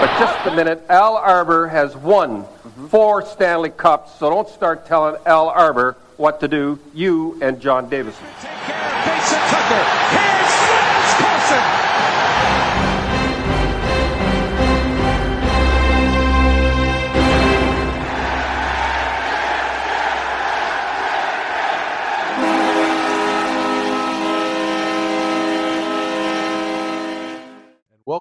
[0.00, 2.44] But just a minute, Al Arbour has won
[2.88, 7.88] four Stanley Cups, so don't start telling Al Arbour what to do, you and John
[7.88, 8.24] Davidson.
[8.24, 10.27] Mason Tucker.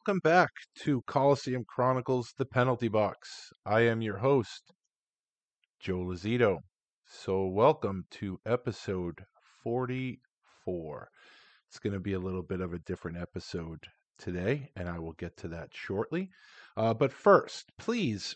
[0.08, 0.52] Welcome back
[0.84, 3.52] to Coliseum Chronicles The Penalty Box.
[3.66, 4.72] I am your host,
[5.82, 6.60] Joe Lozito.
[7.06, 9.26] So, welcome to episode
[9.66, 11.10] 44.
[11.68, 13.80] It's going to be a little bit of a different episode
[14.18, 16.30] today, and I will get to that shortly.
[16.78, 18.34] Uh, but first, please,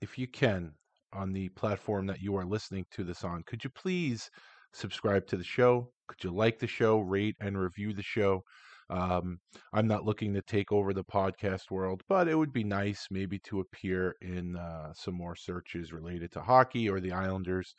[0.00, 0.72] if you can,
[1.12, 4.30] on the platform that you are listening to this on, could you please
[4.72, 5.90] subscribe to the show?
[6.08, 8.44] Could you like the show, rate and review the show?
[8.90, 9.40] Um,
[9.72, 13.38] I'm not looking to take over the podcast world, but it would be nice maybe
[13.40, 17.74] to appear in uh, some more searches related to hockey or the Islanders,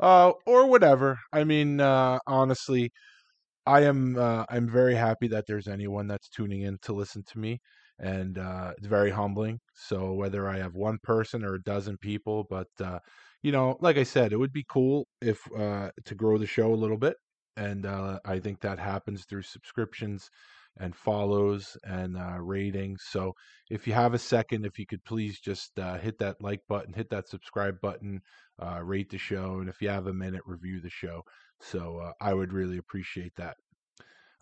[0.00, 1.18] uh, or whatever.
[1.32, 2.92] I mean, uh, honestly,
[3.66, 7.38] I am uh, I'm very happy that there's anyone that's tuning in to listen to
[7.38, 7.60] me,
[7.98, 9.60] and uh, it's very humbling.
[9.74, 12.98] So whether I have one person or a dozen people, but uh,
[13.42, 16.72] you know, like I said, it would be cool if uh, to grow the show
[16.72, 17.16] a little bit
[17.56, 20.30] and uh, I think that happens through subscriptions
[20.78, 23.02] and follows and uh, ratings.
[23.10, 23.34] So
[23.70, 26.94] if you have a second, if you could please just uh, hit that like button,
[26.94, 28.20] hit that subscribe button,
[28.60, 31.22] uh, rate the show, and if you have a minute, review the show.
[31.60, 33.56] So uh, I would really appreciate that.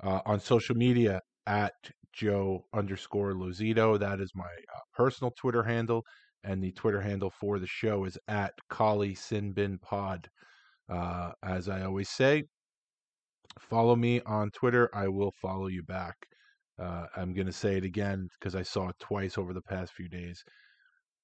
[0.03, 1.75] Uh, on social media at
[2.12, 4.48] Joe underscore Lozito, that is my
[4.94, 6.04] personal Twitter handle,
[6.44, 10.28] and the Twitter handle for the show is at Kali Sinbin Pod.
[11.42, 12.44] as I always say,
[13.58, 14.90] follow me on Twitter.
[14.94, 16.16] I will follow you back.
[16.80, 19.92] Uh, I'm going to say it again because I saw it twice over the past
[19.92, 20.42] few days.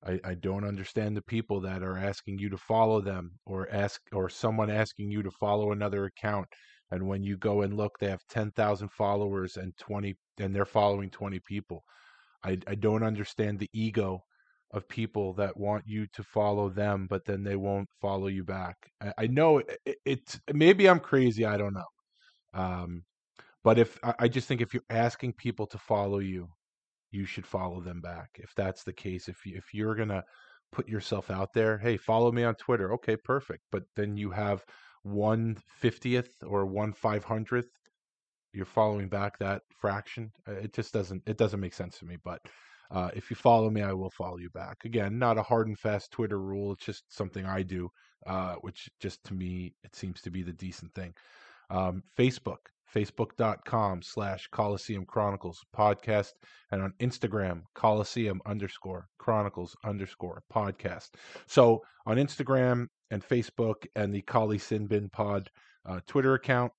[0.04, 4.00] I, I don't understand the people that are asking you to follow them or ask
[4.12, 6.46] or someone asking you to follow another account.
[6.90, 11.10] And when you go and look, they have 10,000 followers and 20, and they're following
[11.10, 11.82] 20 people.
[12.44, 14.22] I, I don't understand the ego
[14.72, 18.76] of people that want you to follow them, but then they won't follow you back.
[19.00, 21.44] I, I know it, it, it's maybe I'm crazy.
[21.44, 21.86] I don't know.
[22.54, 23.04] Um,
[23.64, 26.48] but if I, just think if you're asking people to follow you,
[27.10, 28.30] you should follow them back.
[28.36, 30.22] If that's the case, if you, if you're gonna
[30.70, 32.92] put yourself out there, hey, follow me on Twitter.
[32.94, 33.62] Okay, perfect.
[33.72, 34.64] But then you have
[35.02, 37.70] one fiftieth or one five hundredth.
[38.52, 40.30] You're following back that fraction.
[40.48, 41.22] Uh, It just doesn't.
[41.26, 42.16] It doesn't make sense to me.
[42.24, 42.40] But
[42.90, 44.84] uh, if you follow me, I will follow you back.
[44.84, 46.72] Again, not a hard and fast Twitter rule.
[46.72, 47.90] It's just something I do,
[48.26, 51.14] uh, which just to me it seems to be the decent thing
[51.70, 52.58] um, Facebook,
[52.94, 56.32] facebook.com slash Coliseum Chronicles podcast,
[56.70, 61.10] and on Instagram, Coliseum underscore Chronicles underscore podcast.
[61.46, 65.48] So on Instagram and Facebook and the Kali Sinbin Pod
[65.88, 66.72] uh, Twitter account,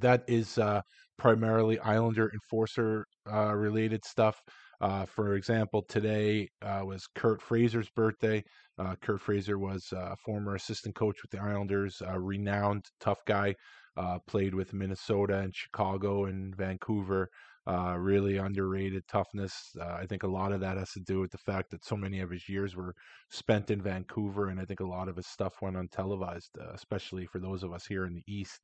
[0.00, 0.82] that is uh,
[1.16, 4.42] primarily Islander Enforcer uh, related stuff.
[4.80, 8.44] Uh, for example, today uh, was Curt Fraser's birthday.
[8.78, 13.54] Uh, Curt Fraser was a former assistant coach with the Islanders, a renowned tough guy.
[13.96, 17.28] Uh, played with Minnesota and Chicago and Vancouver.
[17.66, 19.52] Uh, really underrated toughness.
[19.78, 21.96] Uh, I think a lot of that has to do with the fact that so
[21.96, 22.94] many of his years were
[23.28, 27.26] spent in Vancouver, and I think a lot of his stuff went untelevised, uh, especially
[27.26, 28.60] for those of us here in the East.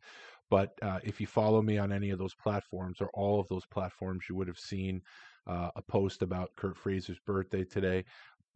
[0.50, 3.66] But uh, if you follow me on any of those platforms or all of those
[3.66, 5.02] platforms, you would have seen
[5.46, 8.04] uh, a post about Curt Fraser's birthday today.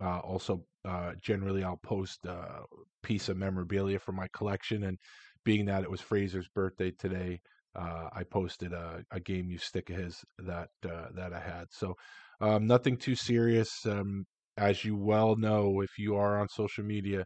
[0.03, 2.63] Uh, also, uh, generally, I'll post a
[3.03, 4.85] piece of memorabilia from my collection.
[4.85, 4.99] And
[5.45, 7.41] being that it was Fraser's birthday today,
[7.75, 11.67] uh, I posted a, a game you stick of his that uh, that I had.
[11.71, 11.95] So
[12.41, 13.69] um, nothing too serious.
[13.87, 14.25] Um,
[14.57, 17.25] as you well know, if you are on social media,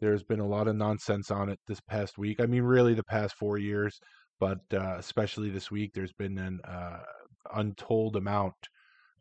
[0.00, 2.40] there's been a lot of nonsense on it this past week.
[2.40, 3.98] I mean, really, the past four years,
[4.38, 7.00] but uh, especially this week, there's been an uh,
[7.54, 8.54] untold amount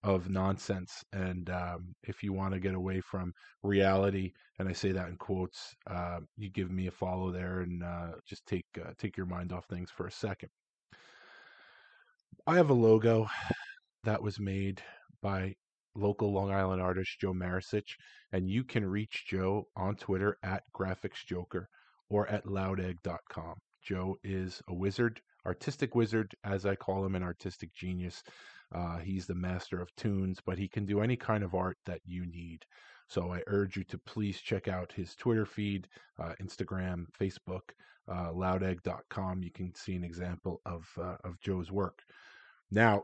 [0.07, 1.03] of nonsense.
[1.11, 5.17] And um, if you want to get away from reality, and I say that in
[5.17, 9.25] quotes, uh, you give me a follow there and uh, just take uh, take your
[9.25, 10.49] mind off things for a second.
[12.47, 13.27] I have a logo
[14.05, 14.81] that was made
[15.21, 15.53] by
[15.93, 17.97] local Long Island artist Joe Marasich,
[18.31, 21.65] and you can reach Joe on Twitter at GraphicsJoker
[22.09, 23.55] or at loudegg.com.
[23.83, 28.23] Joe is a wizard, artistic wizard, as I call him, an artistic genius.
[28.73, 32.01] Uh, he's the master of tunes, but he can do any kind of art that
[32.05, 32.65] you need.
[33.07, 35.87] So I urge you to please check out his Twitter feed,
[36.19, 37.71] uh, Instagram, Facebook,
[38.09, 39.43] uh, loudegg.com.
[39.43, 41.99] You can see an example of uh, of Joe's work.
[42.69, 43.03] Now,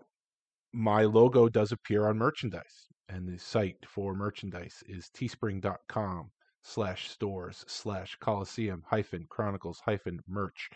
[0.73, 6.31] my logo does appear on merchandise, and the site for merchandise is teespring.com
[6.63, 10.69] slash stores slash Coliseum hyphen Chronicles hyphen merch.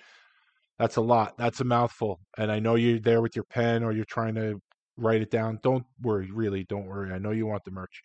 [0.77, 1.37] That's a lot.
[1.37, 2.19] That's a mouthful.
[2.37, 4.61] And I know you're there with your pen or you're trying to
[4.97, 5.59] write it down.
[5.63, 7.13] Don't worry, really, don't worry.
[7.13, 8.01] I know you want the merch.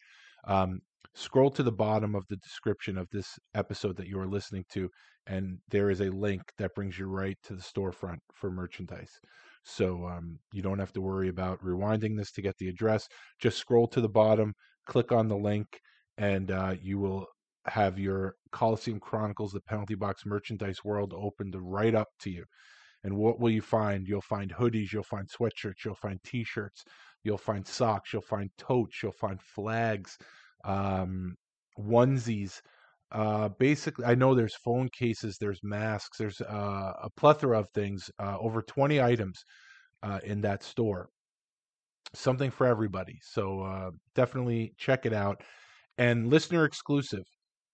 [0.46, 0.80] Um,
[1.14, 4.88] scroll to the bottom of the description of this episode that you are listening to,
[5.26, 9.20] and there is a link that brings you right to the storefront for merchandise.
[9.64, 13.06] So um, you don't have to worry about rewinding this to get the address.
[13.40, 14.54] Just scroll to the bottom,
[14.86, 15.66] click on the link,
[16.18, 17.26] and uh, you will
[17.66, 22.44] have your Coliseum Chronicles, the penalty box merchandise world opened right up to you.
[23.04, 24.06] And what will you find?
[24.06, 26.84] You'll find hoodies, you'll find sweatshirts, you'll find t shirts,
[27.24, 30.16] you'll find socks, you'll find totes, you'll find flags,
[30.64, 31.34] um,
[31.78, 32.60] onesies.
[33.10, 38.10] Uh, basically, I know there's phone cases, there's masks, there's uh, a plethora of things,
[38.18, 39.42] uh, over 20 items
[40.02, 41.08] uh, in that store.
[42.14, 43.18] Something for everybody.
[43.22, 45.42] So uh, definitely check it out.
[45.98, 47.24] And listener exclusive.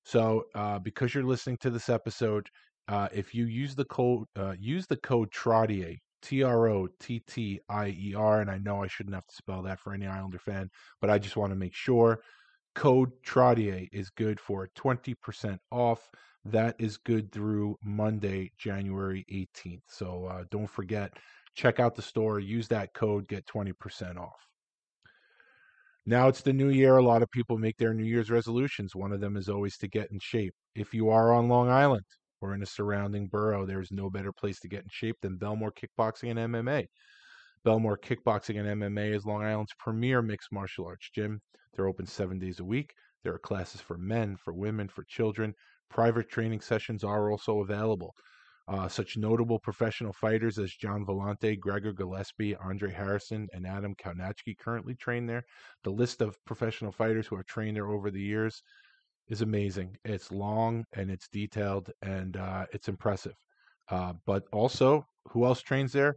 [0.05, 2.49] So uh, because you're listening to this episode,
[2.89, 7.21] uh, if you use the code uh, use the code Trottier T R O T
[7.27, 10.07] T I E R, and I know I shouldn't have to spell that for any
[10.07, 10.71] Islander fan,
[11.01, 12.21] but I just want to make sure.
[12.75, 16.09] Code Trottier is good for 20% off.
[16.45, 19.83] That is good through Monday, January 18th.
[19.89, 21.13] So uh, don't forget,
[21.57, 24.47] check out the store, use that code, get 20% off.
[26.07, 26.99] Now it's the new year.
[26.99, 28.95] A lot of people make their New Year's resolutions.
[28.95, 30.55] One of them is always to get in shape.
[30.77, 32.05] If you are on Long Island
[32.41, 35.73] or in a surrounding borough, there's no better place to get in shape than Bellmore
[35.73, 36.87] Kickboxing and MMA.
[37.65, 41.41] Bellmore Kickboxing and MMA is Long Island's premier mixed martial arts gym.
[41.75, 42.95] They're open seven days a week.
[43.25, 45.55] There are classes for men, for women, for children.
[45.91, 48.15] Private training sessions are also available.
[48.69, 54.59] Uh, such notable professional fighters as John Volante, Gregor Gillespie, Andre Harrison, and Adam Kownacki
[54.59, 55.43] currently train there.
[55.85, 58.63] The list of professional fighters who have trained there over the years
[59.29, 59.97] is amazing.
[60.05, 63.35] It's long and it's detailed and uh, it's impressive.
[63.91, 66.17] Uh, but also, who else trains there?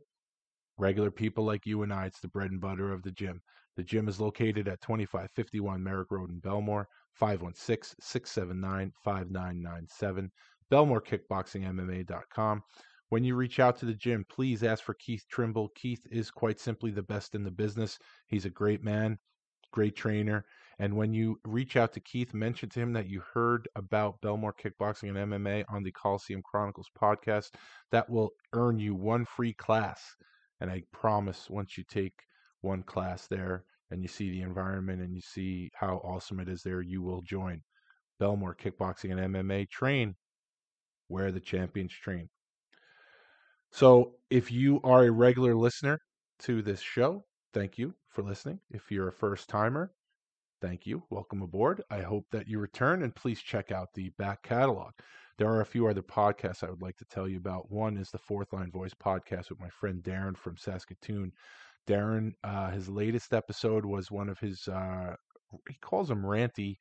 [0.78, 2.06] Regular people like you and I.
[2.06, 3.42] It's the bread and butter of the gym.
[3.78, 10.32] The gym is located at 2551 Merrick Road in Bellmore, 516 679 5997.
[10.72, 12.64] BellmoreKickboxingMMA.com.
[13.10, 15.70] When you reach out to the gym, please ask for Keith Trimble.
[15.76, 18.00] Keith is quite simply the best in the business.
[18.28, 19.20] He's a great man,
[19.72, 20.46] great trainer.
[20.82, 24.52] And when you reach out to Keith, mention to him that you heard about Bellmore
[24.52, 27.52] Kickboxing and MMA on the Coliseum Chronicles podcast.
[27.92, 30.02] That will earn you one free class.
[30.60, 32.24] And I promise once you take
[32.62, 36.64] one class there and you see the environment and you see how awesome it is
[36.64, 37.62] there, you will join
[38.20, 39.70] Bellmore Kickboxing and MMA.
[39.70, 40.16] Train
[41.10, 42.28] where the champions train.
[43.70, 46.00] So, if you are a regular listener
[46.40, 47.24] to this show,
[47.54, 48.60] thank you for listening.
[48.72, 49.92] If you're a first timer,
[50.62, 51.04] thank you.
[51.10, 51.82] Welcome aboard.
[51.90, 54.92] I hope that you return and please check out the back catalog.
[55.38, 57.72] There are a few other podcasts I would like to tell you about.
[57.72, 61.32] One is the Fourth Line Voice podcast with my friend Darren from Saskatoon.
[61.88, 65.16] Darren, uh, his latest episode was one of his, uh,
[65.68, 66.76] he calls them ranty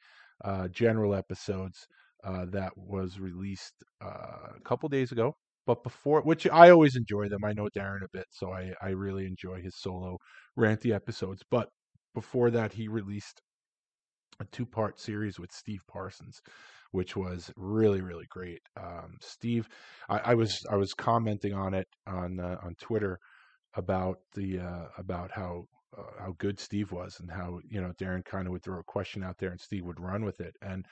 [0.45, 1.87] uh, general episodes
[2.25, 5.35] uh, that was released uh, a couple days ago.
[5.67, 8.91] But before, which I always enjoy them, I know Darren a bit, so I, I
[8.91, 10.19] really enjoy his solo
[10.59, 11.43] ranty episodes.
[11.51, 11.69] But
[12.15, 13.41] before that, he released
[14.41, 16.41] a two part series with Steve Parsons,
[16.93, 18.63] which was really really great.
[18.77, 19.69] Um, Steve,
[20.09, 23.19] I, I, was I was commenting on it on uh, on Twitter
[23.75, 25.67] about the uh, about how
[25.97, 28.85] uh, how good Steve was and how you know Darren kind of would throw a
[28.85, 30.87] question out there and Steve would run with it and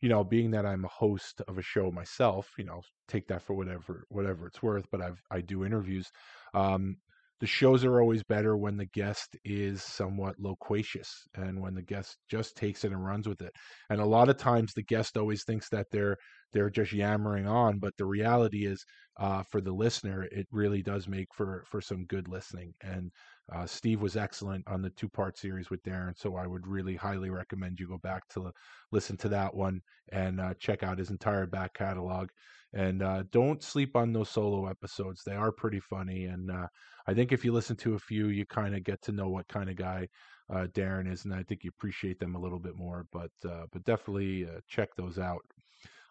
[0.00, 3.42] you know, being that I'm a host of a show myself, you know, take that
[3.42, 4.86] for whatever whatever it's worth.
[4.90, 6.10] But I've I do interviews.
[6.54, 6.96] Um,
[7.40, 12.18] the shows are always better when the guest is somewhat loquacious and when the guest
[12.28, 13.52] just takes it and runs with it.
[13.90, 16.16] And a lot of times the guest always thinks that they're
[16.52, 18.84] they're just yammering on, but the reality is,
[19.20, 22.74] uh, for the listener, it really does make for for some good listening.
[22.82, 23.10] And
[23.52, 26.94] Uh, Steve was excellent on the two part series with Darren, so I would really
[26.94, 28.52] highly recommend you go back to
[28.92, 29.80] listen to that one
[30.12, 32.28] and uh, check out his entire back catalog.
[32.72, 36.26] And uh, don't sleep on those solo episodes; they are pretty funny.
[36.26, 36.68] And uh,
[37.10, 39.48] I think if you listen to a few, you kind of get to know what
[39.48, 40.06] kind of guy
[40.48, 43.04] uh, Darren is, and I think you appreciate them a little bit more.
[43.10, 45.44] But uh, but definitely uh, check those out.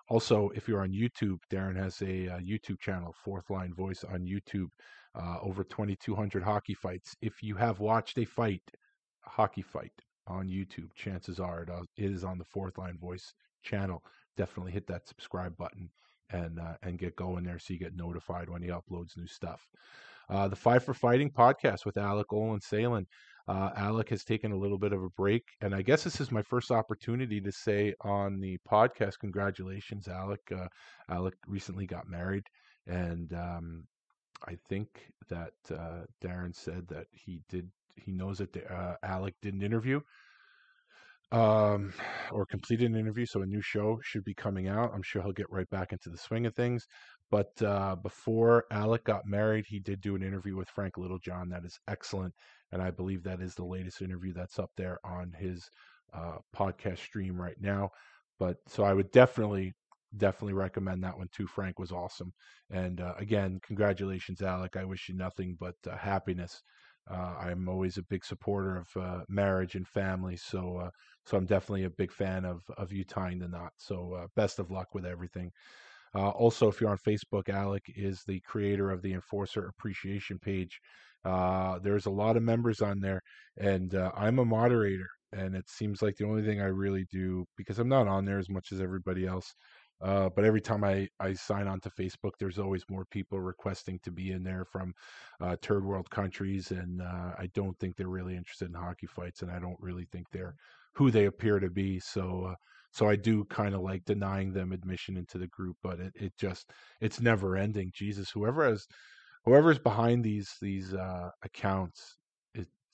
[0.09, 4.25] Also, if you're on YouTube, Darren has a, uh YouTube channel, Fourth Line Voice on
[4.25, 4.67] YouTube.
[5.15, 7.15] Uh, over 2,200 hockey fights.
[7.21, 8.61] If you have watched a fight,
[9.25, 9.93] a hockey fight
[10.27, 14.03] on YouTube, chances are uh, it is on the Fourth Line Voice channel.
[14.35, 15.91] Definitely hit that subscribe button
[16.29, 19.65] and uh, and get going there so you get notified when he uploads new stuff.
[20.29, 23.07] Uh, the Five for Fighting podcast with Alec Olin Salen.
[23.47, 26.31] Uh, Alec has taken a little bit of a break, and I guess this is
[26.31, 30.41] my first opportunity to say on the podcast, congratulations, Alec.
[30.55, 30.67] Uh,
[31.09, 32.43] Alec recently got married,
[32.85, 33.87] and um,
[34.47, 34.87] I think
[35.29, 37.67] that uh, Darren said that he did.
[37.95, 39.99] He knows that the, uh, Alec did an interview,
[41.31, 41.93] um,
[42.31, 43.25] or completed an interview.
[43.25, 44.91] So a new show should be coming out.
[44.93, 46.85] I'm sure he'll get right back into the swing of things.
[47.31, 51.49] But uh, before Alec got married, he did do an interview with Frank Littlejohn.
[51.49, 52.33] That is excellent,
[52.71, 55.69] and I believe that is the latest interview that's up there on his
[56.13, 57.91] uh, podcast stream right now.
[58.39, 59.73] But so I would definitely
[60.17, 61.45] definitely recommend that one too.
[61.45, 62.33] Frank was awesome.
[62.71, 64.75] And uh, again, congratulations, Alec.
[64.75, 66.63] I wish you nothing but uh, happiness.
[67.09, 70.89] Uh, I'm always a big supporter of uh, marriage and family, so
[71.25, 73.73] so I'm definitely a big fan of of you tying the knot.
[73.77, 75.51] So best of luck with everything.
[76.15, 80.79] Also, if you're on Facebook, Alec is the creator of the Enforcer Appreciation page.
[81.23, 83.21] there's a lot of members on there,
[83.57, 85.09] and I'm a moderator.
[85.31, 88.39] And it seems like the only thing I really do, because I'm not on there
[88.39, 89.53] as much as everybody else,
[90.01, 93.99] uh, but every time I, I sign on to Facebook, there's always more people requesting
[94.03, 94.93] to be in there from
[95.41, 96.71] uh, third world countries.
[96.71, 99.41] And uh, I don't think they're really interested in hockey fights.
[99.41, 100.55] And I don't really think they're
[100.93, 101.99] who they appear to be.
[101.99, 102.55] So, uh,
[102.91, 106.33] so I do kind of like denying them admission into the group, but it, it
[106.37, 107.91] just, it's never ending.
[107.93, 108.87] Jesus, whoever has,
[109.45, 112.17] whoever's behind these, these uh, accounts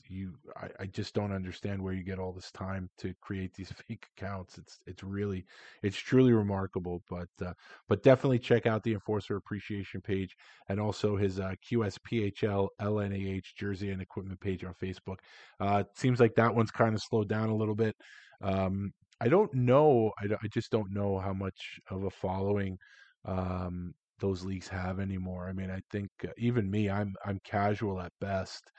[0.09, 3.71] you I, I, just don't understand where you get all this time to create these
[3.87, 4.57] fake accounts.
[4.57, 5.45] It's it's really
[5.83, 7.53] it's truly remarkable but uh,
[7.87, 10.35] but definitely check out the enforcer appreciation page
[10.69, 15.17] and also his uh, qsphl lnah jersey and equipment page on facebook.
[15.59, 17.95] Uh, it seems like that one's kind of slowed down a little bit.
[18.41, 18.91] Um,
[19.21, 22.77] i don't know I, I just don't know how much of a following
[23.25, 27.99] um, those leagues have anymore i mean i think uh, even me i'm i'm casual
[28.01, 28.71] at best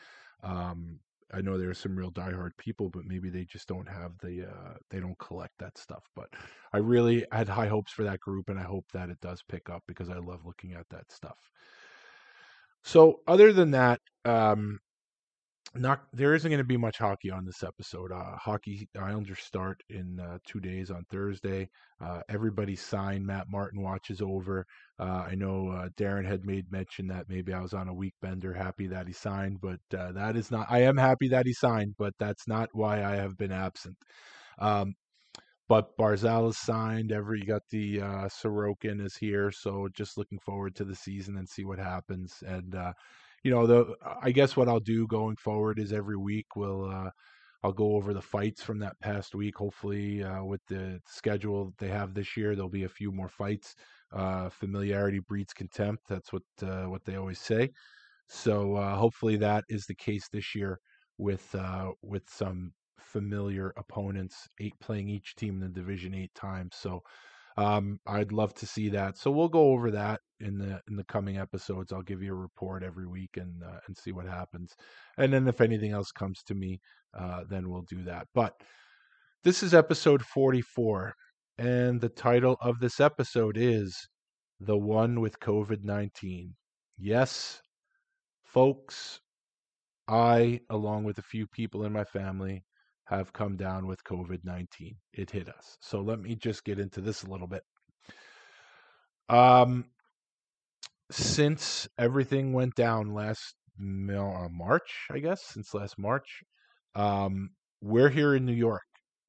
[0.42, 1.00] um,
[1.32, 4.46] I know there are some real diehard people, but maybe they just don't have the
[4.48, 6.04] uh, they don't collect that stuff.
[6.14, 6.28] But
[6.72, 9.68] I really had high hopes for that group, and I hope that it does pick
[9.68, 11.38] up because I love looking at that stuff.
[12.84, 14.78] So other than that, um,
[15.78, 18.12] not there isn't going to be much hockey on this episode.
[18.12, 21.68] Uh, hockey Islanders start in uh, two days on Thursday.
[22.00, 23.26] Uh, everybody signed.
[23.26, 24.66] Matt Martin watches over.
[24.98, 28.14] Uh, I know uh, Darren had made mention that maybe I was on a week
[28.20, 30.66] bender, happy that he signed, but uh, that is not.
[30.70, 33.96] I am happy that he signed, but that's not why I have been absent.
[34.58, 34.94] Um,
[35.68, 37.12] but Barzal is signed.
[37.12, 41.64] Every got the Sorokin is here, so just looking forward to the season and see
[41.64, 42.42] what happens.
[42.46, 42.76] And
[43.46, 47.10] you know the i guess what i'll do going forward is every week we'll uh
[47.62, 51.86] i'll go over the fights from that past week hopefully uh, with the schedule they
[51.88, 53.76] have this year there'll be a few more fights
[54.12, 57.70] uh familiarity breeds contempt that's what uh, what they always say.
[58.28, 60.80] So uh hopefully that is the case this year
[61.18, 66.76] with uh with some familiar opponents eight playing each team in the division eight times
[66.76, 67.02] so
[67.56, 69.16] um, I'd love to see that.
[69.16, 71.92] So we'll go over that in the in the coming episodes.
[71.92, 74.74] I'll give you a report every week and uh, and see what happens.
[75.16, 76.80] And then if anything else comes to me,
[77.18, 78.26] uh, then we'll do that.
[78.34, 78.54] But
[79.42, 81.14] this is episode 44,
[81.58, 84.08] and the title of this episode is
[84.60, 86.50] "The One with COVID-19."
[86.98, 87.62] Yes,
[88.44, 89.20] folks,
[90.08, 92.64] I, along with a few people in my family,
[93.06, 94.96] have come down with COVID 19.
[95.12, 95.76] It hit us.
[95.80, 97.62] So let me just get into this a little bit.
[99.28, 99.86] Um,
[101.10, 106.42] since everything went down last uh, March, I guess, since last March,
[106.94, 108.82] um, we're here in New York.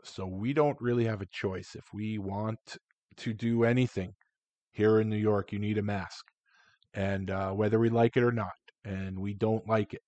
[0.03, 1.75] So we don't really have a choice.
[1.75, 2.77] If we want
[3.17, 4.13] to do anything
[4.71, 6.25] here in New York, you need a mask.
[6.93, 8.53] And uh, whether we like it or not,
[8.85, 10.03] and we don't like it,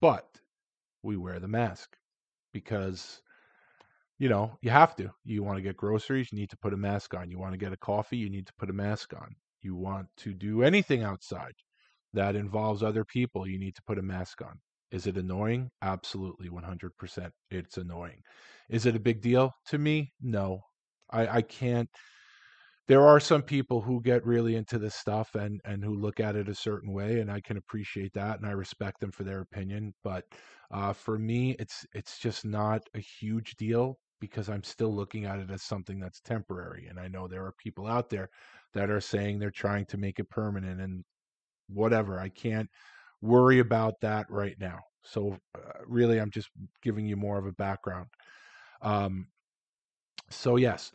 [0.00, 0.26] but
[1.02, 1.96] we wear the mask
[2.56, 3.20] because
[4.18, 6.76] you know you have to you want to get groceries you need to put a
[6.76, 9.34] mask on you want to get a coffee you need to put a mask on
[9.62, 11.54] you want to do anything outside
[12.14, 14.60] that involves other people you need to put a mask on
[14.90, 15.70] Is it annoying?
[15.82, 17.32] Absolutely, 100%.
[17.50, 18.20] It's annoying.
[18.70, 20.12] Is it a big deal to me?
[20.20, 20.60] No.
[21.10, 21.90] I, I can't.
[22.88, 26.36] There are some people who get really into this stuff and, and who look at
[26.36, 29.40] it a certain way, and I can appreciate that, and I respect them for their
[29.40, 29.92] opinion.
[30.04, 30.24] But
[30.70, 35.40] uh, for me, it's it's just not a huge deal because I'm still looking at
[35.40, 36.86] it as something that's temporary.
[36.86, 38.30] And I know there are people out there
[38.72, 41.04] that are saying they're trying to make it permanent and
[41.68, 42.18] whatever.
[42.20, 42.70] I can't
[43.20, 44.78] worry about that right now.
[45.02, 46.50] So, uh, really, I'm just
[46.82, 48.06] giving you more of a background.
[48.82, 49.28] Um,
[50.30, 50.92] so, yes,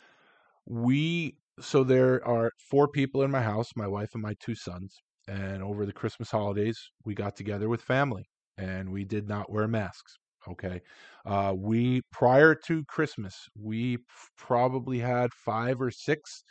[0.66, 5.02] we, so there are four people in my house my wife and my two sons.
[5.28, 8.26] And over the Christmas holidays, we got together with family
[8.58, 10.18] and we did not wear masks.
[10.50, 10.82] Okay.
[11.26, 14.00] Uh, we, prior to Christmas, we
[14.38, 16.44] probably had five or six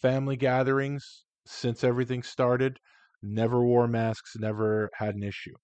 [0.00, 2.78] family gatherings since everything started.
[3.22, 5.54] Never wore masks, never had an issue.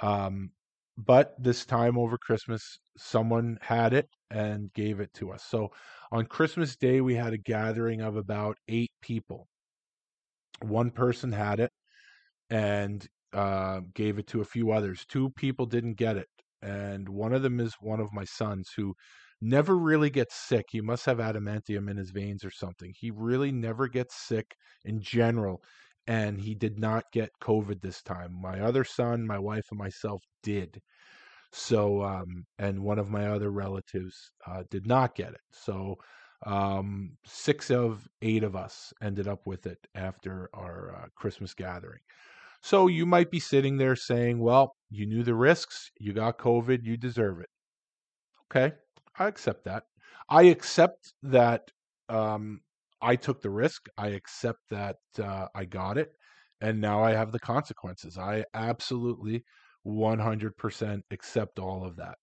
[0.00, 0.50] Um,
[0.98, 5.44] but this time over Christmas, someone had it and gave it to us.
[5.44, 5.70] So
[6.12, 9.48] on Christmas Day, we had a gathering of about eight people.
[10.62, 11.72] One person had it
[12.50, 15.04] and uh, gave it to a few others.
[15.08, 16.28] Two people didn't get it
[16.62, 18.94] and one of them is one of my sons who
[19.40, 20.66] never really gets sick.
[20.70, 22.92] He must have adamantium in his veins or something.
[22.98, 24.54] He really never gets sick
[24.84, 25.62] in general,
[26.06, 28.32] and he did not get COVID this time.
[28.40, 30.80] My other son, my wife, and myself did.
[31.52, 35.40] So, um, and one of my other relatives uh, did not get it.
[35.50, 35.96] So,
[36.44, 42.00] um, six of eight of us ended up with it after our uh, Christmas gathering.
[42.62, 46.84] So you might be sitting there saying, well, you knew the risks, you got COVID,
[46.84, 47.48] you deserve it.
[48.50, 48.74] Okay,
[49.18, 49.84] I accept that.
[50.28, 51.70] I accept that
[52.08, 52.60] um,
[53.00, 53.86] I took the risk.
[53.96, 56.12] I accept that uh, I got it.
[56.60, 58.16] And now I have the consequences.
[58.18, 59.44] I absolutely
[59.86, 62.16] 100% accept all of that.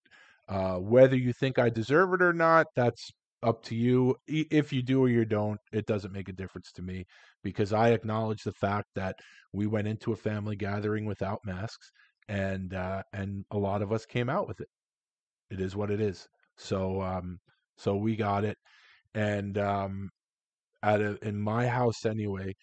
[0.49, 3.11] Uh, whether you think I deserve it or not, that's
[3.43, 4.15] up to you.
[4.27, 7.05] If you do or you don't, it doesn't make a difference to me
[7.43, 9.15] because I acknowledge the fact that
[9.53, 11.91] we went into a family gathering without masks,
[12.27, 14.67] and uh, and a lot of us came out with it.
[15.51, 16.27] It is what it is.
[16.57, 17.39] So um,
[17.77, 18.57] so we got it,
[19.15, 20.09] and um,
[20.83, 22.53] at a, in my house anyway,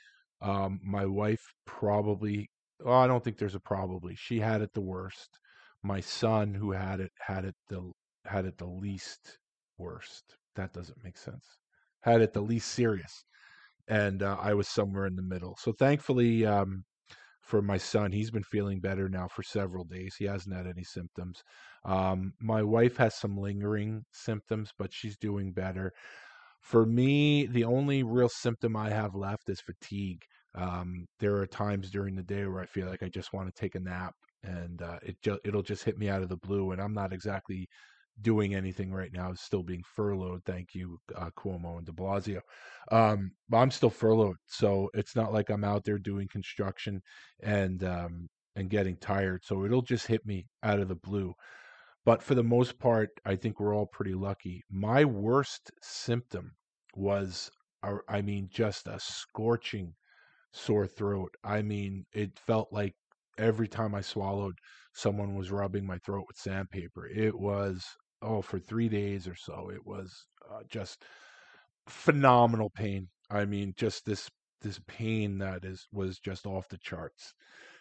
[0.43, 2.49] um, my wife probably.
[2.85, 4.15] Well, I don't think there's a probably.
[4.17, 5.39] She had it the worst.
[5.83, 7.93] My son, who had it, had it the
[8.27, 9.39] had it the least
[9.79, 11.45] worst that doesn't make sense.
[12.03, 13.25] Had it the least serious,
[13.89, 15.57] and uh, I was somewhere in the middle.
[15.61, 16.85] So thankfully, um,
[17.43, 20.17] for my son, he's been feeling better now for several days.
[20.19, 21.43] He hasn't had any symptoms.
[21.85, 25.93] Um, my wife has some lingering symptoms, but she's doing better.
[26.61, 30.23] For me, the only real symptom I have left is fatigue.
[30.55, 33.61] Um, there are times during the day where I feel like I just want to
[33.61, 36.73] take a nap, and uh, it ju- it'll just hit me out of the blue,
[36.73, 37.69] and I'm not exactly
[38.23, 40.43] doing anything right now, still being furloughed.
[40.45, 42.41] Thank you, uh, Cuomo and De Blasio.
[42.91, 47.01] Um, but I'm still furloughed, so it's not like I'm out there doing construction
[47.43, 49.43] and um, and getting tired.
[49.45, 51.33] So it'll just hit me out of the blue.
[52.05, 54.63] But for the most part, I think we're all pretty lucky.
[54.71, 56.53] My worst symptom
[56.95, 57.51] was,
[57.83, 59.95] uh, I mean, just a scorching
[60.53, 61.35] sore throat.
[61.45, 62.95] I mean, it felt like
[63.39, 64.55] every time I swallowed,
[64.95, 67.07] someone was rubbing my throat with sandpaper.
[67.07, 67.85] It was
[68.23, 69.71] oh for three days or so.
[69.73, 71.05] It was uh, just
[71.89, 73.09] phenomenal pain.
[73.31, 74.29] I mean, just this
[74.63, 77.33] this pain that is was just off the charts.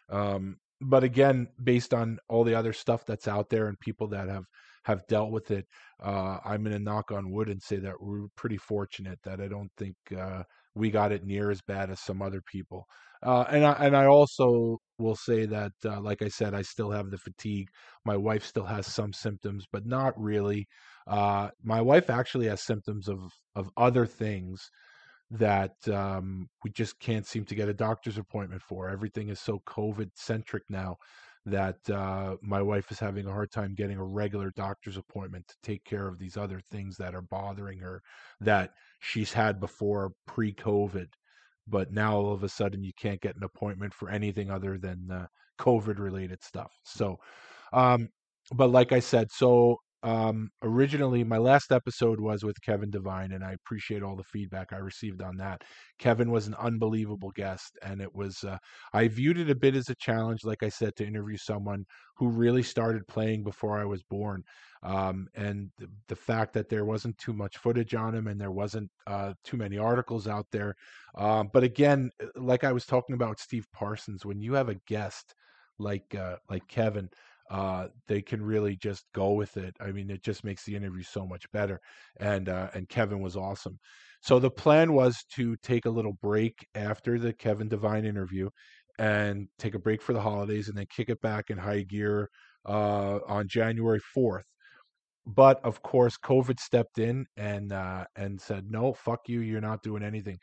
[0.10, 4.30] Um, but again, based on all the other stuff that's out there and people that
[4.30, 4.46] have
[4.86, 5.68] have dealt with it,
[6.02, 9.48] uh, I'm going to knock on wood and say that we're pretty fortunate that I
[9.48, 10.44] don't think uh,
[10.80, 12.86] we got it near as bad as some other people.
[13.22, 16.90] Uh, and I, and I also will say that, uh, like I said, I still
[16.92, 17.68] have the fatigue.
[18.06, 20.68] My wife still has some symptoms, but not really.
[21.06, 23.20] Uh, my wife actually has symptoms of
[23.56, 24.70] of other things
[25.32, 28.90] that um, we just can't seem to get a doctor's appointment for.
[28.90, 30.96] Everything is so COVID centric now
[31.46, 35.56] that uh, my wife is having a hard time getting a regular doctor's appointment to
[35.64, 38.02] take care of these other things that are bothering her
[38.42, 41.08] that she's had before pre COVID
[41.70, 45.10] but now all of a sudden you can't get an appointment for anything other than
[45.12, 45.28] uh,
[45.60, 46.72] COVID related stuff.
[46.84, 47.20] So,
[47.74, 48.10] um,
[48.54, 53.44] but like I said, so um, originally my last episode was with Kevin Devine, and
[53.44, 55.64] I appreciate all the feedback I received on that.
[55.98, 58.58] Kevin was an unbelievable guest, and it was uh,
[58.94, 61.86] I viewed it a bit as a challenge, like I said, to interview someone
[62.16, 64.44] who really started playing before I was born.
[64.82, 68.52] Um, and the, the, fact that there wasn't too much footage on him and there
[68.52, 70.74] wasn't uh, too many articles out there.
[71.18, 75.36] Um, but again, like I was talking about Steve Parsons, when you have a guest
[75.80, 77.10] like uh, like Kevin
[77.50, 79.76] uh, they can really just go with it.
[79.80, 81.80] I mean, it just makes the interview so much better.
[82.20, 83.80] And uh, and Kevin was awesome.
[84.22, 88.50] So the plan was to take a little break after the Kevin Devine interview
[89.00, 92.30] and take a break for the holidays and then kick it back in high gear
[92.68, 94.44] uh, on January 4th.
[95.26, 99.42] But of course, COVID stepped in and uh, and said, "No, fuck you.
[99.42, 100.40] You're not doing anything."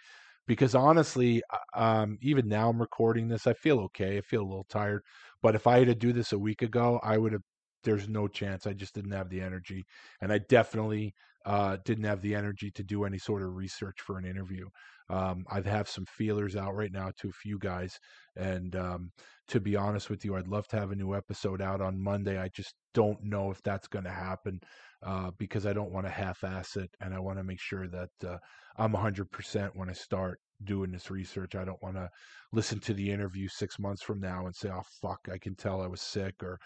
[0.47, 4.19] Because honestly, uh, um, even now I'm recording this, I feel okay.
[4.19, 5.03] I feel a little tired.
[5.43, 7.43] But if I had to do this a week ago, I would have.
[7.85, 8.67] There's no chance.
[8.67, 9.87] I just didn't have the energy,
[10.21, 14.19] and I definitely uh, didn't have the energy to do any sort of research for
[14.19, 14.67] an interview.
[15.09, 18.01] Um, I have some feelers out right now to a few guys,
[18.35, 19.13] and um,
[19.49, 22.39] to be honest with you, I'd love to have a new episode out on Monday.
[22.41, 24.61] I just don't know if that's going to happen
[25.05, 28.11] uh, because I don't want to half-ass it, and I want to make sure that
[28.27, 28.39] uh,
[28.77, 31.55] I'm 100% when I start doing this research.
[31.55, 32.09] I don't want to
[32.53, 35.83] listen to the interview six months from now and say, "Oh fuck, I can tell
[35.83, 36.59] I was sick," or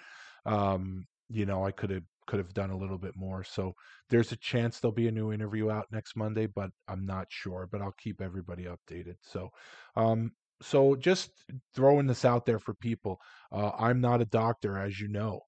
[0.47, 3.43] um, you know, I could have could have done a little bit more.
[3.43, 3.75] So
[4.09, 7.69] there's a chance there'll be a new interview out next Monday, but I'm not sure.
[7.71, 9.17] But I'll keep everybody updated.
[9.23, 9.51] So,
[9.97, 11.31] um, so just
[11.75, 13.19] throwing this out there for people.
[13.51, 15.41] Uh, I'm not a doctor, as you know,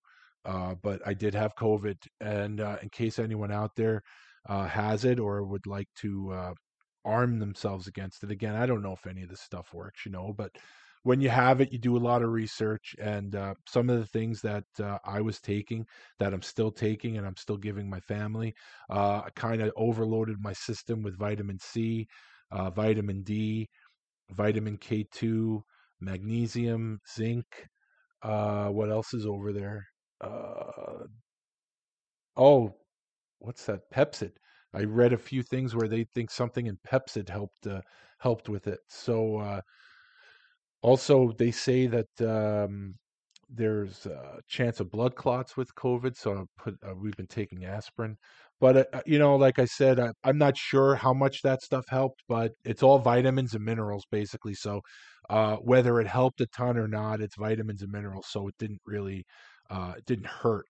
[0.45, 4.03] uh, but I did have COVID, and uh, in case anyone out there
[4.49, 6.53] uh, has it or would like to uh,
[7.05, 10.13] arm themselves against it, again, I don't know if any of this stuff works, you
[10.13, 10.51] know, but
[11.05, 14.07] when you have it, you do a lot of research, and uh, some of the
[14.07, 15.85] things that uh, I was taking,
[16.19, 18.55] that I'm still taking, and I'm still giving my family,
[18.91, 22.07] I kind of overloaded my system with vitamin C,
[22.53, 23.69] vitamin D,
[24.31, 25.61] vitamin K2,
[26.01, 27.47] magnesium, zinc.
[28.23, 29.87] What else is over there?
[30.23, 31.07] Uh,
[32.37, 32.75] oh,
[33.39, 33.91] what's that?
[33.95, 34.33] Pepcid.
[34.75, 37.67] I read a few things where they think something in Pepcid helped
[38.19, 38.81] helped with it.
[38.89, 39.63] So
[40.83, 42.95] also, they say that um,
[43.49, 46.17] there's a chance of blood clots with COVID.
[46.17, 48.17] So put uh, we've been taking aspirin,
[48.61, 51.63] but uh, uh, you know, like I said, I, I'm not sure how much that
[51.63, 54.55] stuff helped, but it's all vitamins and minerals basically.
[54.55, 54.81] So
[55.31, 58.27] uh, whether it helped a ton or not, it's vitamins and minerals.
[58.31, 59.25] So it didn't really,
[59.73, 60.69] uh, it didn't hurt.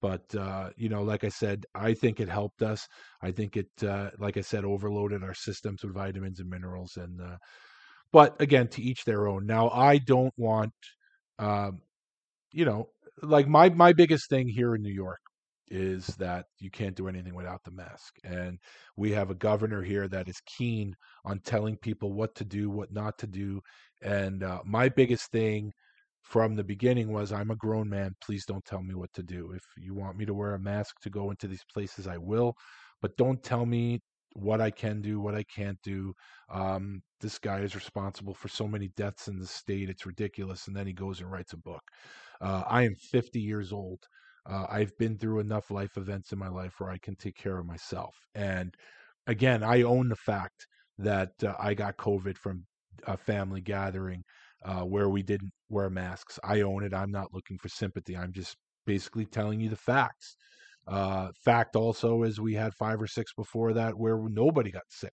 [0.00, 2.86] But uh, you know, like I said, I think it helped us.
[3.20, 3.68] I think it,
[4.18, 7.20] like I said, overloaded our systems with vitamins and minerals, and
[8.12, 9.46] but again, to each their own.
[9.46, 10.72] Now, I don't want,
[11.38, 11.80] um,
[12.52, 12.88] you know,
[13.22, 15.20] like my my biggest thing here in New York
[15.70, 18.58] is that you can't do anything without the mask, and
[18.96, 22.92] we have a governor here that is keen on telling people what to do, what
[22.92, 23.60] not to do,
[24.02, 25.72] and uh, my biggest thing
[26.22, 28.14] from the beginning was I'm a grown man.
[28.20, 29.52] Please don't tell me what to do.
[29.52, 32.54] If you want me to wear a mask to go into these places, I will.
[33.00, 34.00] But don't tell me
[34.34, 36.14] what I can do, what I can't do.
[36.50, 39.88] Um, this guy is responsible for so many deaths in the state.
[39.88, 40.66] It's ridiculous.
[40.66, 41.82] And then he goes and writes a book.
[42.40, 44.00] Uh, I am 50 years old.
[44.48, 47.58] Uh, I've been through enough life events in my life where I can take care
[47.58, 48.14] of myself.
[48.34, 48.74] And
[49.26, 50.66] again, I own the fact
[50.98, 52.64] that uh, I got COVID from
[53.06, 54.24] a family gathering
[54.64, 56.38] uh, where we didn't wear masks.
[56.42, 56.94] I own it.
[56.94, 58.16] I'm not looking for sympathy.
[58.16, 60.36] I'm just basically telling you the facts.
[60.86, 65.12] Uh, fact also is we had five or six before that where nobody got sick.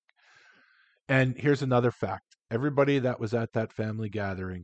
[1.10, 4.64] And here's another fact everybody that was at that family gathering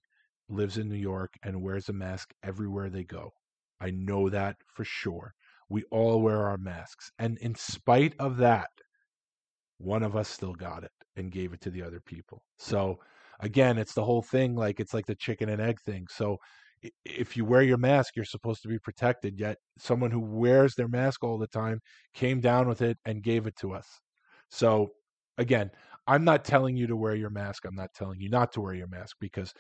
[0.50, 3.32] lives in New York and wears a mask everywhere they go.
[3.80, 5.34] I know that for sure.
[5.70, 7.12] We all wear our masks.
[7.18, 8.70] And in spite of that,
[9.78, 12.44] one of us still got it and gave it to the other people.
[12.60, 13.00] So
[13.42, 16.08] again, it's the whole thing like it's like the chicken and egg thing.
[16.10, 16.38] So
[17.06, 19.40] if you wear your mask, you're supposed to be protected.
[19.40, 21.80] Yet someone who wears their mask all the time
[22.14, 23.88] came down with it and gave it to us.
[24.50, 24.92] So
[25.38, 25.72] again,
[26.08, 27.66] I'm not telling you to wear your mask.
[27.66, 29.54] I'm not telling you not to wear your mask because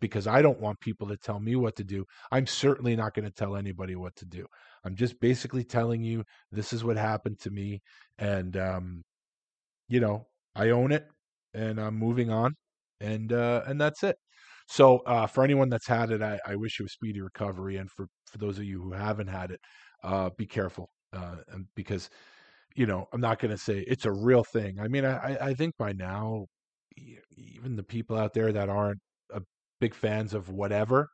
[0.00, 2.04] because I don't want people to tell me what to do.
[2.30, 4.46] I'm certainly not going to tell anybody what to do.
[4.84, 7.80] I'm just basically telling you this is what happened to me,
[8.18, 9.02] and um,
[9.88, 11.06] you know I own it,
[11.54, 12.54] and I'm moving on,
[13.00, 14.16] and uh, and that's it.
[14.68, 17.78] So uh, for anyone that's had it, I, I, wish you a speedy recovery.
[17.78, 19.60] And for, for those of you who haven't had it,
[20.04, 21.36] uh, be careful uh,
[21.74, 22.10] because,
[22.76, 24.78] you know, I'm not going to say it's a real thing.
[24.78, 26.48] I mean, I, I think by now,
[27.34, 29.00] even the people out there that aren't
[29.80, 31.08] big fans of whatever,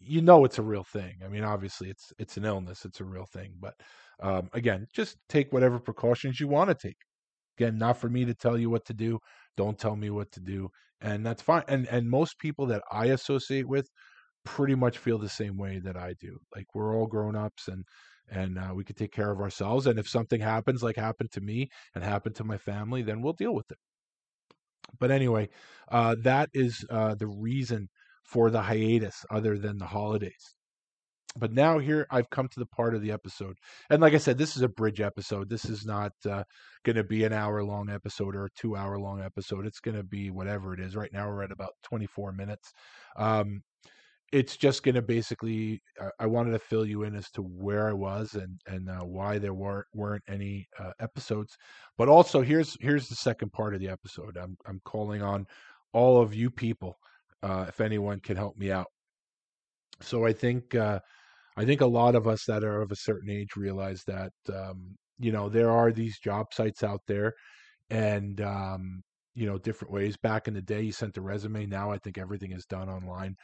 [0.00, 1.14] you know it's a real thing.
[1.24, 3.54] I mean, obviously it's it's an illness, it's a real thing.
[3.60, 3.74] But
[4.22, 6.98] um, again, just take whatever precautions you want to take.
[7.58, 9.18] Again, not for me to tell you what to do.
[9.56, 10.68] Don't tell me what to do,
[11.04, 11.64] and that's fine.
[11.68, 13.88] And and most people that I associate with
[14.44, 16.38] pretty much feel the same way that I do.
[16.56, 17.84] Like we're all grown ups, and
[18.30, 19.86] and uh, we can take care of ourselves.
[19.86, 23.34] And if something happens, like happened to me and happened to my family, then we'll
[23.34, 23.78] deal with it.
[24.98, 25.48] But anyway,
[25.88, 27.88] uh, that is uh, the reason
[28.24, 30.54] for the hiatus, other than the holidays.
[31.36, 33.56] But now here I've come to the part of the episode,
[33.90, 35.48] and like I said, this is a bridge episode.
[35.48, 36.44] This is not uh,
[36.84, 39.66] going to be an hour long episode or a two hour long episode.
[39.66, 40.96] It's going to be whatever it is.
[40.96, 42.72] Right now we're at about 24 minutes.
[43.16, 43.62] Um,
[44.34, 47.88] it's just going to basically uh, i wanted to fill you in as to where
[47.88, 51.56] i was and and uh, why there weren't weren't any uh, episodes
[51.96, 55.46] but also here's here's the second part of the episode i'm i'm calling on
[55.92, 56.98] all of you people
[57.44, 58.88] uh, if anyone can help me out
[60.00, 60.74] so i think
[61.56, 64.96] i think a lot of us that are of a certain age realize that um,
[65.18, 67.32] you know there are these job sites out there
[67.90, 69.02] and um,
[69.34, 72.18] you know different ways back in the day you sent a resume now i think
[72.18, 73.36] everything is done online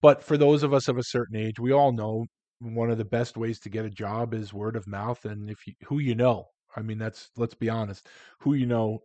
[0.00, 2.26] but for those of us of a certain age, we all know
[2.60, 5.66] one of the best ways to get a job is word of mouth and if
[5.66, 6.46] you, who you know.
[6.76, 8.06] I mean, that's let's be honest,
[8.40, 9.00] who you know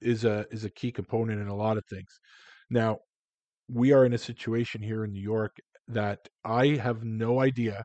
[0.00, 2.20] is a is a key component in a lot of things.
[2.70, 2.98] Now,
[3.68, 5.56] we are in a situation here in New York
[5.88, 7.84] that I have no idea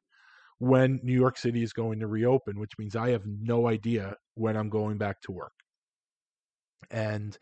[0.59, 4.55] when New York City is going to reopen, which means I have no idea when
[4.55, 5.53] I'm going back to work.
[6.89, 7.37] And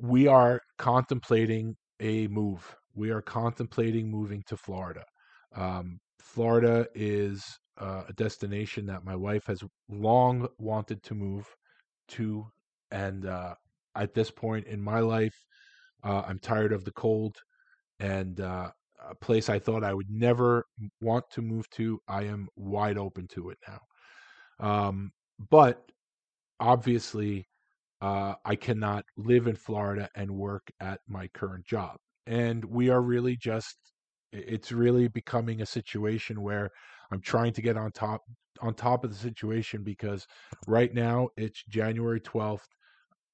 [0.00, 5.04] we are contemplating a move we are contemplating moving to Florida.
[5.54, 11.46] Um, Florida is uh, a destination that my wife has long wanted to move
[12.08, 12.44] to,
[12.90, 13.54] and uh,
[13.94, 15.34] at this point in my life,
[16.02, 17.36] uh, I'm tired of the cold,
[18.00, 18.70] and uh,
[19.08, 20.64] a place I thought I would never
[21.00, 23.80] want to move to, I am wide open to it now.
[24.60, 25.12] Um,
[25.50, 25.82] but
[26.60, 27.48] obviously,
[28.00, 33.00] uh, I cannot live in Florida and work at my current job and we are
[33.00, 33.76] really just
[34.32, 36.70] it's really becoming a situation where
[37.10, 38.20] I'm trying to get on top
[38.60, 40.26] on top of the situation because
[40.66, 42.66] right now it's January 12th.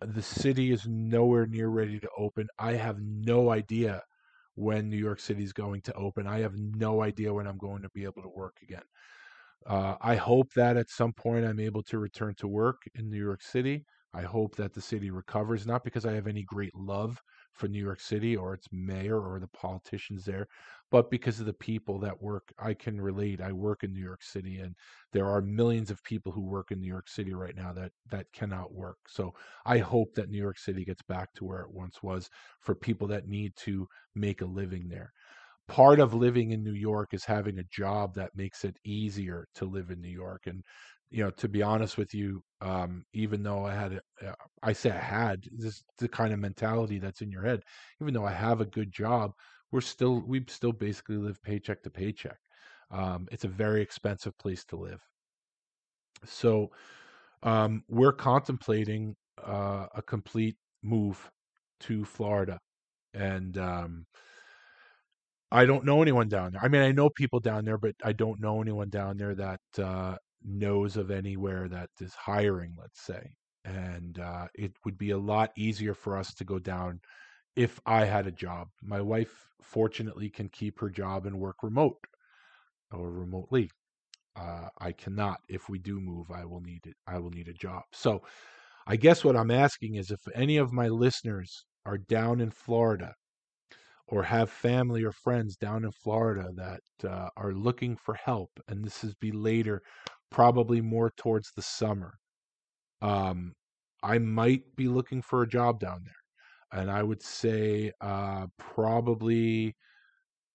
[0.00, 2.46] The city is nowhere near ready to open.
[2.58, 4.02] I have no idea
[4.54, 6.26] when New York City is going to open.
[6.26, 8.82] I have no idea when I'm going to be able to work again.
[9.66, 13.22] Uh, I hope that at some point I'm able to return to work in New
[13.22, 13.84] York City.
[14.12, 17.20] I hope that the city recovers, not because I have any great love
[17.52, 20.46] for New York City or its mayor or the politicians there,
[20.90, 22.52] but because of the people that work.
[22.58, 23.40] I can relate.
[23.40, 24.74] I work in New York City, and
[25.12, 28.26] there are millions of people who work in New York City right now that that
[28.32, 28.98] cannot work.
[29.08, 29.34] So
[29.66, 33.08] I hope that New York City gets back to where it once was for people
[33.08, 35.12] that need to make a living there.
[35.66, 39.64] Part of living in New York is having a job that makes it easier to
[39.64, 40.42] live in New York.
[40.46, 40.62] And
[41.10, 43.92] you know, to be honest with you, um, even though I had,
[44.22, 47.62] a, uh, I say I had this the kind of mentality that's in your head.
[48.00, 49.32] Even though I have a good job,
[49.74, 52.38] we're still we still basically live paycheck to paycheck.
[52.92, 55.02] Um, it's a very expensive place to live.
[56.24, 56.70] So
[57.42, 61.28] um, we're contemplating uh, a complete move
[61.80, 62.60] to Florida,
[63.14, 64.06] and um,
[65.50, 66.62] I don't know anyone down there.
[66.62, 69.60] I mean, I know people down there, but I don't know anyone down there that
[69.76, 73.34] uh, knows of anywhere that is hiring, let's say.
[73.64, 77.00] And uh, it would be a lot easier for us to go down
[77.56, 78.68] if I had a job.
[78.82, 81.98] My wife, fortunately, can keep her job and work remote
[82.92, 83.70] or remotely.
[84.36, 85.38] Uh, I cannot.
[85.48, 86.96] If we do move, I will need it.
[87.06, 87.82] I will need a job.
[87.92, 88.22] So,
[88.86, 93.14] I guess what I'm asking is if any of my listeners are down in Florida
[94.06, 98.84] or have family or friends down in Florida that uh, are looking for help, and
[98.84, 99.80] this is be later
[100.30, 102.14] probably more towards the summer.
[103.00, 103.52] Um,
[104.02, 106.14] I might be looking for a job down there,
[106.74, 109.76] and I would say uh, probably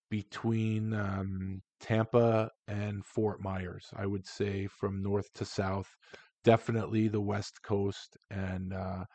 [0.10, 3.88] between um, Tampa and Fort Myers.
[3.95, 5.95] I would say from north to south,
[6.43, 9.05] definitely the West Coast, and uh,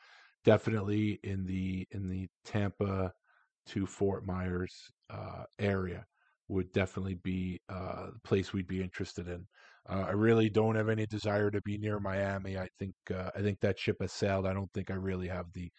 [0.45, 3.13] definitely in the in the Tampa
[3.67, 4.75] to Fort Myers
[5.11, 6.05] uh, area
[6.49, 9.47] would definitely be uh, the place we'd be interested in.
[9.89, 12.59] Uh, I really don't have any desire to be near Miami.
[12.59, 14.47] I think uh, I think that ship has sailed.
[14.47, 15.71] I don't think I really have the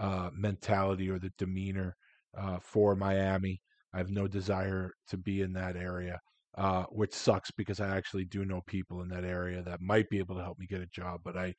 [0.00, 1.94] uh, mentality or the demeanor
[2.36, 3.60] uh, for Miami.
[3.92, 6.20] I have no desire to be in that area,
[6.56, 10.18] uh, which sucks because I actually do know people in that area that might be
[10.18, 11.54] able to help me get a job, but I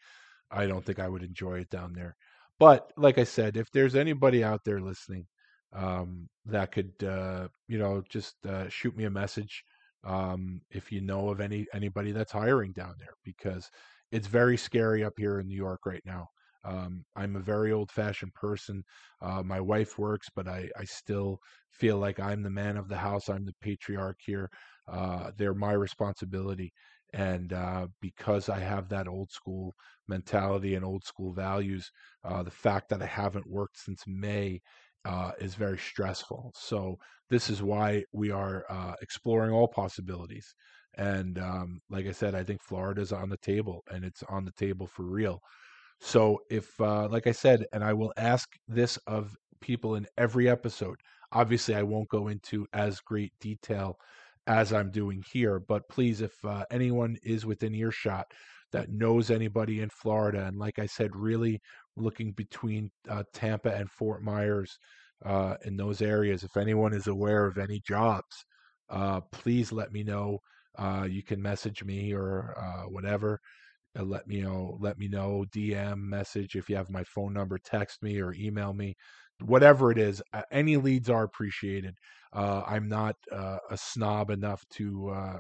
[0.49, 2.15] I don't think I would enjoy it down there.
[2.59, 5.27] But like I said, if there's anybody out there listening
[5.73, 8.35] um, that could uh, you know just
[8.69, 9.63] shoot me a message
[10.03, 13.69] um, if you know of any anybody that's hiring down there because
[14.11, 16.27] it's very scary up here in New York right now.
[16.63, 18.83] Um, I'm a very old fashioned person.
[19.21, 21.39] Uh, my wife works, but I, I still
[21.71, 23.29] feel like I'm the man of the house.
[23.29, 24.49] I'm the patriarch here.
[24.91, 26.71] Uh, they're my responsibility.
[27.13, 29.73] And uh, because I have that old school
[30.07, 31.91] mentality and old school values,
[32.23, 34.61] uh, the fact that I haven't worked since May
[35.03, 36.53] uh, is very stressful.
[36.55, 36.97] So
[37.29, 40.53] this is why we are uh, exploring all possibilities.
[40.97, 44.51] And um, like I said, I think Florida's on the table, and it's on the
[44.51, 45.41] table for real.
[46.01, 50.49] So if, uh, like I said, and I will ask this of people in every
[50.49, 50.99] episode.
[51.31, 53.97] Obviously, I won't go into as great detail
[54.47, 58.25] as I'm doing here, but please, if uh, anyone is within earshot
[58.71, 61.61] that knows anybody in Florida, and like I said, really
[61.95, 64.77] looking between uh, Tampa and Fort Myers
[65.23, 68.45] uh, in those areas, if anyone is aware of any jobs,
[68.89, 70.39] uh, please let me know.
[70.77, 72.55] Uh, you can message me or
[73.97, 74.77] uh, let me know.
[74.79, 75.45] Let me know.
[75.51, 77.57] DM message if you have my phone number.
[77.57, 78.95] Text me or email me
[79.41, 81.95] whatever it is, uh, any leads are appreciated.
[82.33, 85.39] Uh, I'm not uh, a snob enough to uh,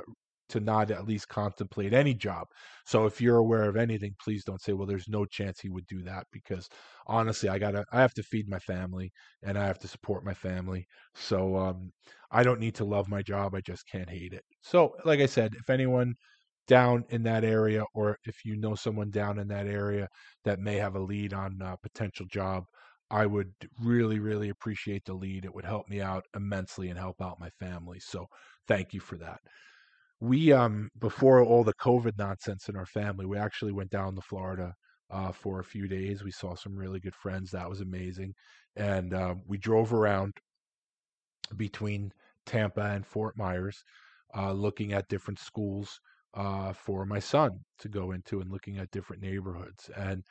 [0.49, 2.45] to not at least contemplate any job.
[2.85, 5.85] So if you're aware of anything, please don't say, "Well, there's no chance he would
[5.87, 6.67] do that," because
[7.07, 9.11] honestly, I gotta, I have to feed my family
[9.43, 10.87] and I have to support my family.
[11.15, 11.91] So um,
[12.31, 14.43] I don't need to love my job; I just can't hate it.
[14.61, 16.15] So, like I said, if anyone
[16.71, 20.07] down in that area, or if you know someone down in that area
[20.45, 22.63] that may have a lead on a potential job,
[23.09, 23.51] I would
[23.83, 25.43] really, really appreciate the lead.
[25.43, 27.99] It would help me out immensely and help out my family.
[27.99, 28.25] So
[28.69, 29.41] thank you for that.
[30.21, 34.21] We, um, before all the COVID nonsense in our family, we actually went down to
[34.21, 34.73] Florida
[35.09, 36.23] uh, for a few days.
[36.23, 37.51] We saw some really good friends.
[37.51, 38.33] That was amazing.
[38.77, 40.31] And uh, we drove around
[41.57, 42.13] between
[42.45, 43.83] Tampa and Fort Myers,
[44.37, 45.99] uh, looking at different schools
[46.33, 49.89] uh, for my son to go into and looking at different neighborhoods.
[49.95, 50.23] And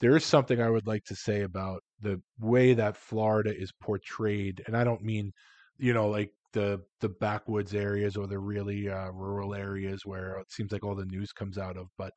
[0.00, 4.62] there is something I would like to say about the way that Florida is portrayed,
[4.66, 5.32] and I don't mean,
[5.78, 10.50] you know, like the the backwoods areas or the really uh, rural areas where it
[10.50, 12.12] seems like all the news comes out of, but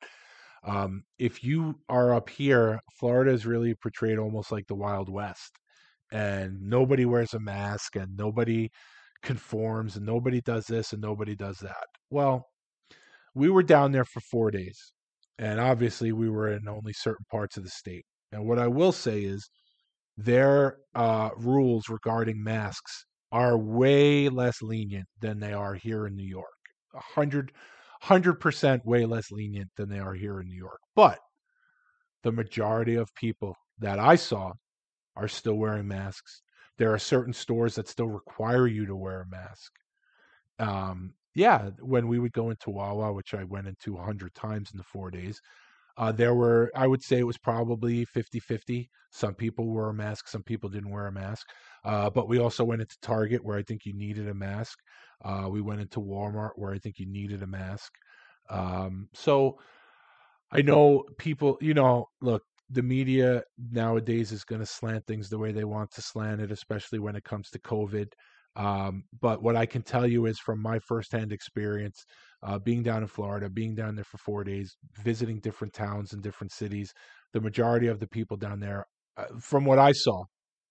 [0.64, 5.58] um, if you are up here, Florida is really portrayed almost like the Wild West,
[6.12, 8.70] and nobody wears a mask, and nobody
[9.22, 11.86] conforms, and nobody does this, and nobody does that.
[12.10, 12.46] Well,
[13.34, 14.92] we were down there for four days
[15.38, 18.04] and obviously we were in only certain parts of the state.
[18.32, 19.48] And what I will say is
[20.16, 26.26] their uh, rules regarding masks are way less lenient than they are here in New
[26.26, 26.46] York.
[26.94, 27.50] A hundred,
[28.02, 30.78] hundred percent way less lenient than they are here in New York.
[30.94, 31.18] But
[32.22, 34.52] the majority of people that I saw
[35.16, 36.42] are still wearing masks.
[36.78, 39.72] There are certain stores that still require you to wear a mask.
[40.60, 44.78] Um, yeah, when we would go into Wawa, which I went into 100 times in
[44.78, 45.40] the four days,
[45.96, 48.90] uh, there were, I would say it was probably 50 50.
[49.10, 51.46] Some people wore a mask, some people didn't wear a mask.
[51.84, 54.78] Uh, but we also went into Target where I think you needed a mask.
[55.24, 57.92] Uh, we went into Walmart where I think you needed a mask.
[58.50, 59.58] Um, so
[60.50, 65.38] I know people, you know, look, the media nowadays is going to slant things the
[65.38, 68.08] way they want to slant it, especially when it comes to COVID.
[68.56, 72.04] Um, but what I can tell you is from my firsthand experience,
[72.42, 76.22] uh, being down in Florida, being down there for four days, visiting different towns and
[76.22, 76.92] different cities,
[77.32, 78.86] the majority of the people down there,
[79.16, 80.24] uh, from what I saw,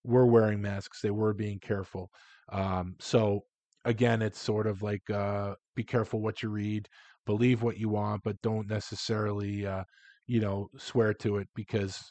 [0.04, 1.02] were wearing masks.
[1.02, 2.10] They were being careful.
[2.52, 3.42] Um, so
[3.86, 6.88] again, it's sort of like uh, be careful what you read,
[7.26, 9.84] believe what you want, but don't necessarily, uh,
[10.28, 12.02] you know, swear to it because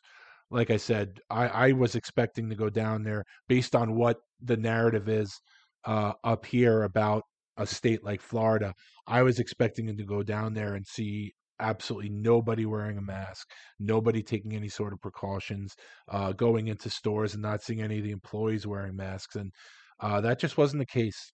[0.50, 4.56] like I said, I, I was expecting to go down there based on what the
[4.56, 5.40] narrative is
[5.84, 7.22] uh, up here about
[7.56, 8.74] a state like Florida,
[9.06, 13.48] I was expecting him to go down there and see absolutely nobody wearing a mask,
[13.78, 15.74] nobody taking any sort of precautions,
[16.08, 19.52] uh, going into stores and not seeing any of the employees wearing masks, and
[20.00, 21.32] uh, that just wasn't the case.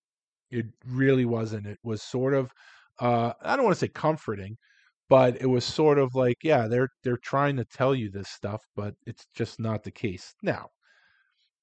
[0.50, 1.66] It really wasn't.
[1.66, 2.50] It was sort of,
[3.00, 4.56] uh, I don't want to say comforting,
[5.08, 8.62] but it was sort of like, yeah, they're they're trying to tell you this stuff,
[8.76, 10.34] but it's just not the case.
[10.42, 10.68] Now,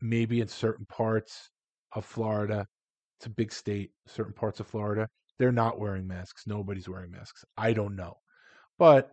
[0.02, 1.50] maybe in certain parts
[1.94, 2.66] of Florida,
[3.18, 6.48] it's a big state, certain parts of Florida, they're not wearing masks.
[6.48, 7.44] Nobody's wearing masks.
[7.58, 8.18] I don't know.
[8.78, 9.12] But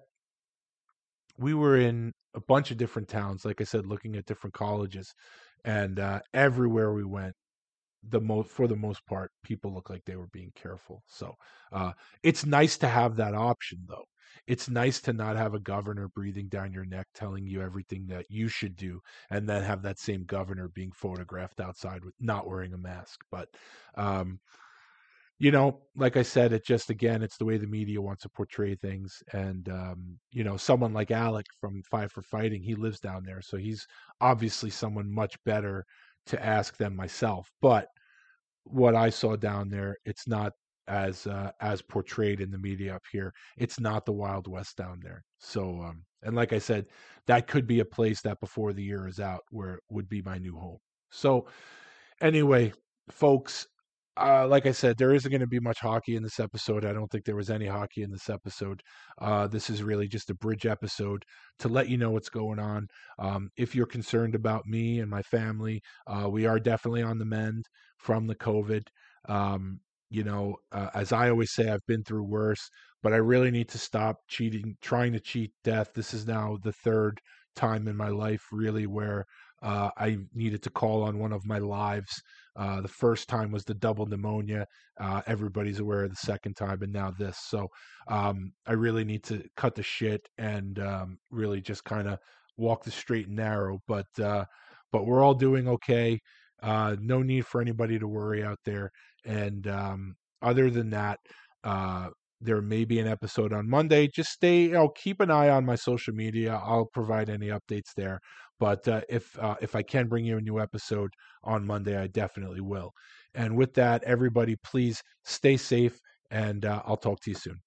[1.39, 5.15] we were in a bunch of different towns, like I said, looking at different colleges,
[5.65, 7.35] and uh, everywhere we went,
[8.09, 11.03] the most for the most part, people look like they were being careful.
[11.07, 11.35] So
[11.73, 14.05] uh, it's nice to have that option, though.
[14.47, 18.27] It's nice to not have a governor breathing down your neck, telling you everything that
[18.31, 22.75] you should do, and then have that same governor being photographed outside with not wearing
[22.75, 23.21] a mask.
[23.31, 23.49] But
[23.97, 24.41] um,
[25.39, 28.29] you know, like I said, it just again, it's the way the media wants to
[28.29, 29.23] portray things.
[29.33, 33.43] And um, you know, someone like Alec from Five for Fighting, he lives down there,
[33.43, 33.87] so he's
[34.21, 35.85] obviously someone much better
[36.27, 37.51] to ask than myself.
[37.61, 37.89] But
[38.65, 40.53] what I saw down there, it's not
[40.89, 43.33] as uh, as portrayed in the media up here.
[43.57, 45.23] It's not the Wild West down there.
[45.39, 46.87] So, um, and like I said,
[47.27, 50.23] that could be a place that before the year is out, where it would be
[50.23, 50.79] my new home.
[51.11, 51.47] So,
[52.21, 52.73] anyway,
[53.11, 53.67] folks,
[54.17, 56.85] uh, like I said, there isn't going to be much hockey in this episode.
[56.85, 58.83] I don't think there was any hockey in this episode.
[59.21, 61.25] Uh, this is really just a bridge episode
[61.61, 62.89] to let you know what's going on.
[63.19, 67.25] Um, if you're concerned about me and my family, uh, we are definitely on the
[67.25, 67.65] mend
[67.97, 68.83] from the COVID.
[69.29, 69.81] Um,
[70.13, 72.69] you know, uh, as I always say, I've been through worse,
[73.03, 75.93] but I really need to stop cheating, trying to cheat death.
[75.95, 77.21] This is now the third
[77.57, 79.25] time in my life, really, where
[79.63, 82.23] uh, I needed to call on one of my lives.
[82.57, 84.67] Uh, the first time was the double pneumonia.
[85.01, 87.39] Uh, everybody's aware of the second time, and now this.
[87.49, 87.69] So
[88.09, 92.19] um, I really need to cut the shit and um, really just kind of
[92.59, 93.79] walk the straight and narrow.
[93.87, 94.45] But uh,
[94.93, 96.19] but we're all doing okay.
[96.63, 98.91] Uh, no need for anybody to worry out there.
[99.25, 101.19] And um, other than that,
[101.65, 102.09] uh,
[102.41, 104.09] there may be an episode on Monday.
[104.09, 106.61] Just stay, you know, keep an eye on my social media.
[106.63, 108.19] I'll provide any updates there.
[108.59, 111.11] But uh, if uh, if I can bring you a new episode
[111.45, 112.93] on Monday, I definitely will.
[113.35, 115.99] And with that, everybody, please stay safe,
[116.31, 117.59] and uh, I'll talk to you soon.